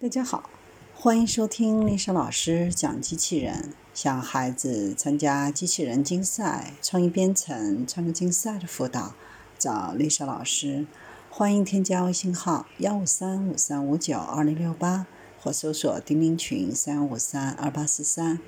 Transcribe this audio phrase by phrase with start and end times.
[0.00, 0.48] 大家好，
[0.94, 3.74] 欢迎收听丽莎老师讲机器人。
[3.92, 9.14] 想孩子参加机器人竞赛、创意编程、创客竞赛的辅导，
[9.58, 10.86] 找丽莎老师。
[11.28, 15.08] 欢迎添加微信号幺五三五三五九二零六八，
[15.40, 18.38] 或搜索钉钉群三五三二八四三。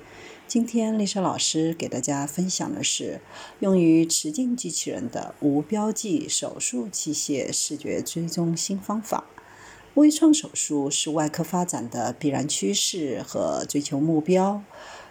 [0.47, 3.19] 今天丽莎老师给大家分享的是
[3.59, 9.25] 用于持镜机器人的无标记手术器械视觉追踪新方法。
[9.95, 14.63] 微创手术是外科发展的必然趋势和追求目标。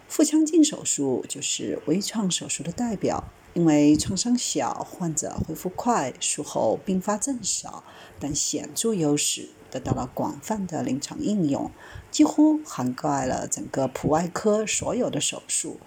[0.08, 7.84] 腹腔镜手术就是微创手术的代表，因为创伤小、患者恢复快、术后并发症少
[8.18, 11.70] 等显著优势，得到了广泛的临床应用，
[12.10, 15.78] 几乎涵盖了整个普外科所有的手术，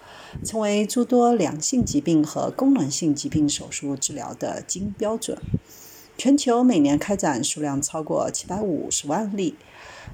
[0.44, 5.36] 成为诸多良性疾病和功能性疾病手术治疗的金标准。
[6.16, 9.56] 全球每年开展数量超过七百五十万例。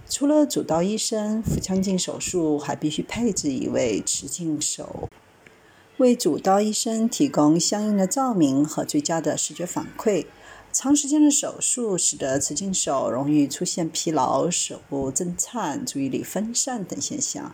[0.09, 5.09] 除了主刀医生，腹腔镜手术还必须配置一位持镜手，
[5.99, 10.27] 为主刀医生提供相应的照明和最佳的视觉反馈。
[10.73, 17.53] 长时间的手术使得持镜手容易出现疲劳、手部震颤、注意力分散等现象，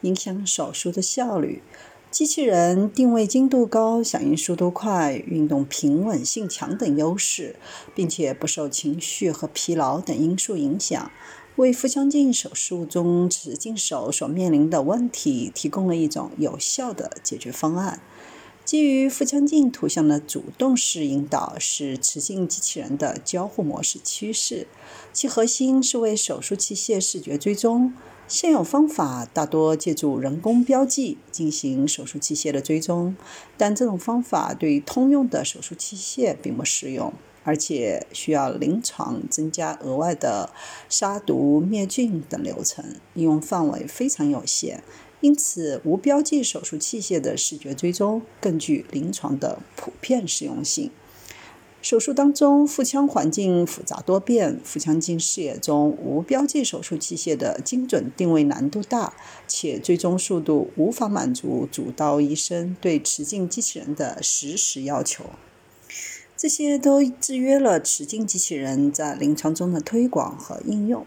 [0.00, 1.62] 影响手术的效率。
[2.12, 7.56] 机器人定位精度高、响应速度快、运动平稳性强等优势，
[7.94, 11.10] 并且不受情绪和疲劳等因素影响，
[11.56, 18.02] 为腹腔镜手术中持镜手所面临的问题提供了一种有效的解决方案。
[18.62, 24.66] 基于腹腔镜图像的主动式引导是持镜机器人的交互模式趋势，
[25.14, 27.94] 其核心是为手术器械视觉追踪。
[28.28, 33.14] 现有方法大多借助人工标记进行手术器械的追踪，
[33.58, 37.12] 但这种方法对通用的手术器械并不适用，
[37.44, 40.48] 而且需要临床增加额外的
[40.88, 42.82] 杀毒、灭菌等流程，
[43.14, 44.82] 应用范围非常有限。
[45.20, 50.90] 因此，无标记手术器械的视觉追踪更具临床的普遍适用性。
[51.82, 59.12] 手术当中，腹腔环境复杂多变，腹腔镜视野中无标记手术器械的精准定位难度大，
[59.48, 65.24] 且追踪速度无法满足主刀医生对持镜机器人的实时要求。
[66.36, 71.04] 这些都制约了持镜机器人在临床中的推广和应用。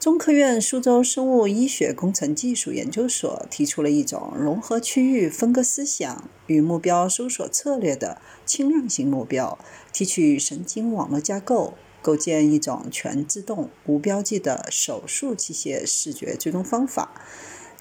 [0.00, 9.58] 中科院苏州生物医学工程技术研究所提出了一种融合区域分割思想与目标搜索策略的轻量型目标
[9.92, 17.12] 提取神经网络架构，构建一种全自动无标记的手术器械视觉追踪方法。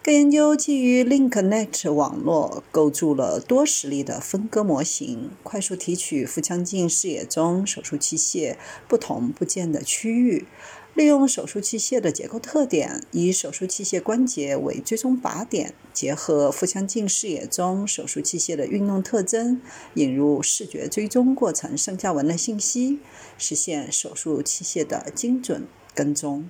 [0.09, 8.56] 该研究基于 LinkNet 网络构筑了多实例的分割模型，快速提取腹腔镜视野中手术器械
[8.88, 10.47] 不同部件的区域。
[10.96, 19.62] 利用手术器械的结构特点，以手术器械关节为追踪靶点，结合腹腔镜视野中手术器械的运动特征，
[19.94, 22.97] 引入视觉追踪过程上下文的信息，
[23.38, 26.50] 实现手术器械的精准跟踪。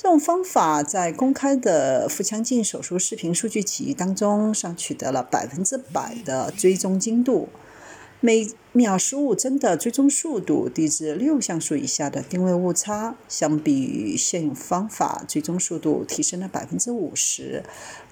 [0.00, 7.48] 这种方法在公开的腹腔镜手术视频数据集当中，上取得了百分之百的追踪精度。
[8.20, 17.64] 每秒十五帧的追踪速度低至六像素以下的定位误差，相比于现有方法，追踪速度提升了百分之五十，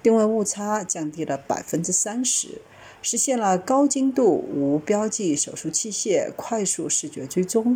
[0.03, 2.61] 定位误差降低了百分之三十，
[3.01, 7.75] 实现了高精度无标记手术器械快速视觉追踪。